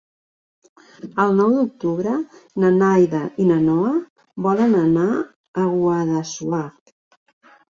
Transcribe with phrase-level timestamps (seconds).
[1.23, 2.13] El nou d'octubre
[2.63, 3.93] na Nàdia i na Noa
[4.49, 6.67] volen anar a Guadassuar.